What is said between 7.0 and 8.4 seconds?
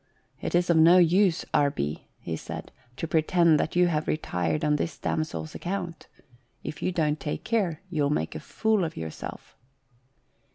take care, you'll make a